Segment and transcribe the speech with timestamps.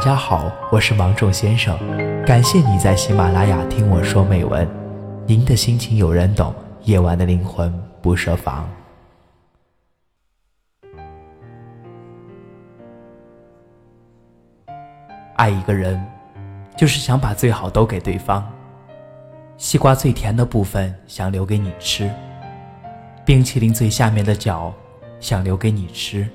[0.00, 1.78] 大家好，我是芒种先生，
[2.24, 4.66] 感谢你在喜马拉雅听我说美文。
[5.26, 7.70] 您的心情有人懂，夜晚的灵魂
[8.00, 8.66] 不设防。
[15.36, 16.02] 爱一个人，
[16.78, 18.50] 就是想把最好都给对方。
[19.58, 22.10] 西瓜最甜的部分想留给你吃，
[23.22, 24.72] 冰淇淋最下面的角
[25.20, 26.26] 想留给你吃，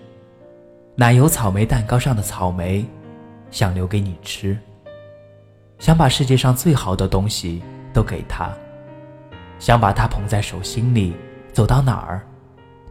[0.93, 2.85] 奶油草莓蛋糕上的草莓。
[3.55, 4.57] 想留给你吃，
[5.79, 8.51] 想把世界上最好的东西都给他，
[9.59, 11.13] 想把他捧在手心里，
[11.53, 12.21] 走到哪儿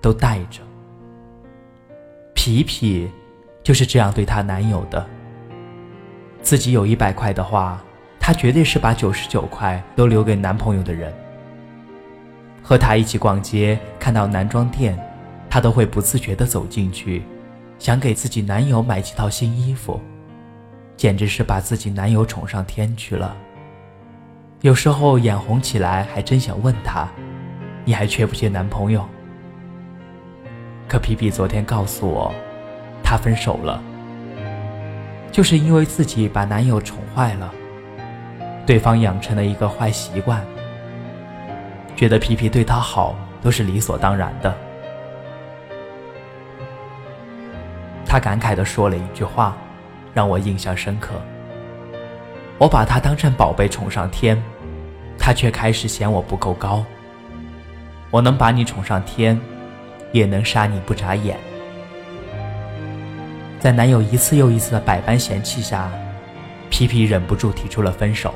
[0.00, 0.62] 都带着。
[2.32, 3.10] 皮皮
[3.62, 5.06] 就是这样对她男友的。
[6.40, 7.84] 自己有一百块的话，
[8.18, 11.12] 她绝对是把九十九块都留给男朋友的人。
[12.62, 14.98] 和他一起逛街，看到男装店，
[15.50, 17.22] 她都会不自觉地走进去，
[17.78, 20.00] 想给自己男友买几套新衣服。
[20.96, 23.36] 简直是把自己男友宠上天去了。
[24.60, 27.06] 有时候眼红起来，还真想问他
[27.84, 29.04] ：“你还缺不缺男朋友？”
[30.88, 32.32] 可皮皮昨天告诉我，
[33.02, 33.82] 他分手了，
[35.30, 37.52] 就是因为自己把男友宠坏了，
[38.64, 40.42] 对方养成了一个坏习惯，
[41.94, 44.54] 觉得皮皮对他好都是理所当然的。
[48.06, 49.56] 他感慨地说了一句话。
[50.14, 51.14] 让我印象深刻。
[52.56, 54.40] 我把他当成宝贝宠上天，
[55.18, 56.84] 他却开始嫌我不够高。
[58.10, 59.38] 我能把你宠上天，
[60.12, 61.36] 也能杀你不眨眼。
[63.58, 65.90] 在男友一次又一次的百般嫌弃下，
[66.70, 68.32] 皮皮忍不住提出了分手。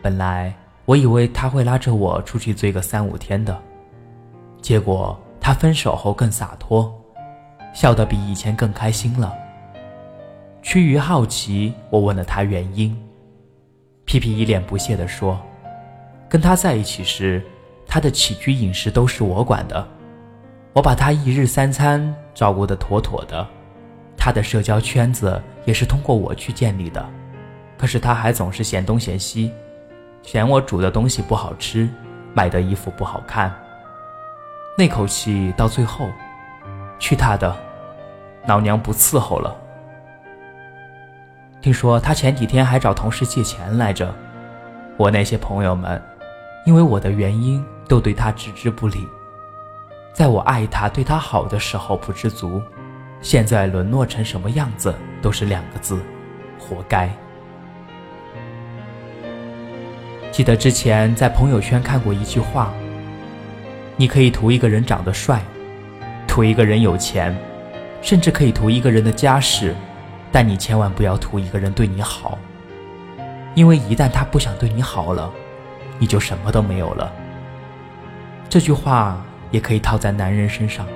[0.00, 3.60] 本来我以为他会拉着我出去醉个三五天的，
[4.62, 6.94] 结果他分手后更洒脱，
[7.74, 9.34] 笑得比以前更开心了。
[10.62, 12.96] 趋于好奇，我问了他原因。
[14.04, 15.40] 皮皮一脸不屑地说
[16.28, 17.42] ：“跟他在一起时，
[17.86, 19.86] 他的起居饮食都是我管的，
[20.74, 23.46] 我把他一日三餐照顾得妥妥的，
[24.18, 27.04] 他的社交圈子也是通过我去建立的。
[27.78, 29.50] 可是他还总是嫌东嫌西，
[30.22, 31.88] 嫌我煮的东西不好吃，
[32.34, 33.50] 买的衣服不好看。
[34.76, 36.10] 那口气到最后，
[36.98, 37.56] 去他的，
[38.46, 39.56] 老娘不伺候了。”
[41.62, 44.14] 听说他前几天还找同事借钱来着，
[44.96, 46.02] 我那些朋友们，
[46.64, 49.06] 因为我的原因都对他置之不理，
[50.14, 52.62] 在我爱他、对他好的时候不知足，
[53.20, 56.00] 现在沦落成什么样子都是两个字：
[56.58, 57.10] 活该。
[60.30, 62.72] 记得之前在朋友圈看过一句话：
[63.96, 65.42] 你可以图一个人长得帅，
[66.26, 67.36] 图一个人有钱，
[68.00, 69.74] 甚至可以图一个人的家世。
[70.32, 72.38] 但你千万不要图一个人对你好，
[73.54, 75.30] 因为一旦他不想对你好了，
[75.98, 77.12] 你就什么都没有了。
[78.48, 79.20] 这句话
[79.50, 80.86] 也可以套在男人身上。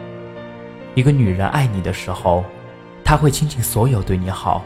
[0.94, 2.44] 一个女人爱你的时候，
[3.04, 4.62] 她会倾尽所有对你好；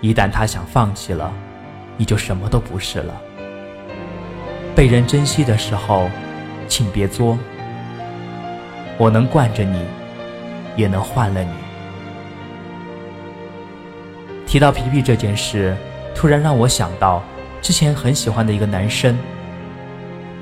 [0.00, 1.32] 一旦她想放弃了，
[1.96, 3.20] 你就什么都不是了。
[4.76, 6.08] 被人珍惜的时候，
[6.68, 7.36] 请别作。
[8.98, 9.84] 我能惯着你，
[10.76, 11.65] 也能换了你。
[14.56, 15.76] 提到皮皮这件事，
[16.14, 17.22] 突然让我想到
[17.60, 19.14] 之前很喜欢的一个男生，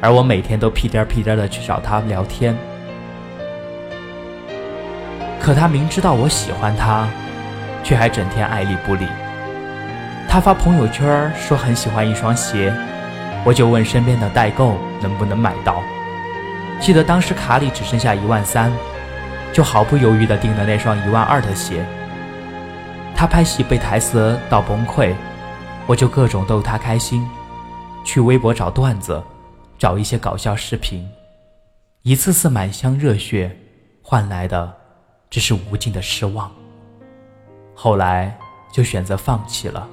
[0.00, 2.56] 而我每天都屁颠屁颠的去找他聊天，
[5.40, 7.08] 可他明知道我喜欢他，
[7.82, 9.04] 却还整天爱理不理。
[10.28, 12.72] 他发朋友圈说很喜欢一双鞋，
[13.44, 15.82] 我就问身边的代购能不能买到。
[16.78, 18.72] 记得当时卡里只剩下一万三，
[19.52, 21.84] 就毫不犹豫的订了那双一万二的鞋。
[23.16, 25.14] 他拍戏被台词到崩溃，
[25.86, 27.26] 我就各种逗他开心，
[28.04, 29.22] 去微博找段子，
[29.78, 31.08] 找一些搞笑视频，
[32.02, 33.56] 一次次满腔热血，
[34.02, 34.70] 换来的
[35.30, 36.50] 只是无尽的失望。
[37.74, 38.36] 后来
[38.72, 39.88] 就选择放弃了。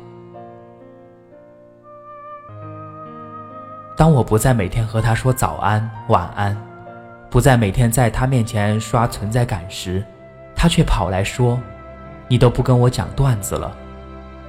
[3.95, 6.59] 当我不再每天和他说早安晚安，
[7.29, 10.03] 不再每天在他面前刷存在感时，
[10.55, 11.57] 他却跑来说。
[12.31, 13.75] 你都不跟我讲段子了，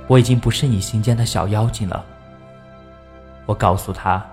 [0.06, 2.06] 我已经不是你心间的小妖精了。
[3.44, 4.24] 我告诉他，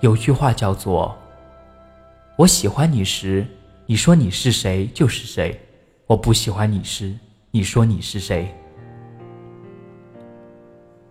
[0.00, 1.16] 有句话叫做
[2.34, 3.46] ：“我喜欢你时，
[3.86, 5.56] 你说你是谁就是谁；
[6.08, 7.16] 我不喜欢你时，
[7.52, 8.52] 你说你是谁。”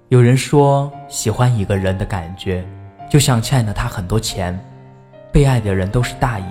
[0.09, 2.67] 有人说，喜欢一个人的感觉，
[3.09, 4.59] 就像欠了他很多钱，
[5.31, 6.45] 被爱的人都是大爷。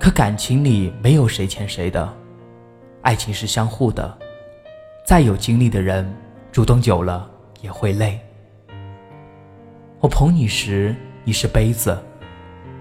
[0.00, 2.12] 可感情里没有谁欠谁的，
[3.02, 4.18] 爱情是相互的。
[5.04, 6.10] 再有精力的人，
[6.52, 7.28] 主动久了
[7.60, 8.18] 也会累。
[9.98, 10.94] 我捧你时，
[11.24, 11.96] 你是杯子；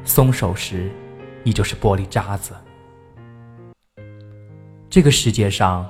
[0.06, 0.92] 松手时，
[1.44, 2.54] 你就是玻璃渣子。
[4.88, 5.90] 这个世界上，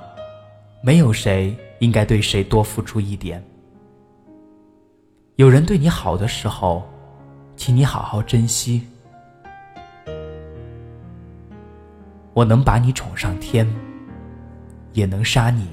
[0.82, 3.42] 没有谁应该对谁多付出一点。
[5.36, 6.82] 有人对你好的时候，
[7.56, 8.86] 请你好好珍惜。
[12.32, 13.70] 我能把你宠上天，
[14.94, 15.68] 也能杀你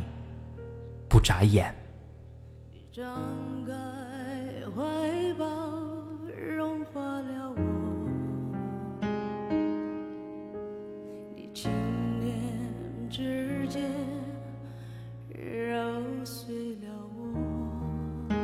[1.09, 1.73] 不眨眼。
[2.71, 3.03] 你张
[3.65, 3.73] 开
[4.75, 5.45] 怀抱
[6.56, 7.59] 融化了我
[11.35, 11.71] 你轻
[12.21, 13.81] 点指尖
[15.29, 18.38] 揉碎了我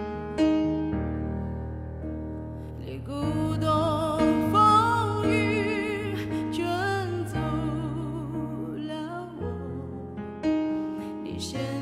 [2.80, 3.14] 你鼓
[3.62, 3.70] 动
[4.52, 6.16] 风雨
[6.52, 6.66] 卷
[7.26, 7.38] 走
[8.88, 9.44] 了我
[11.24, 11.75] 你先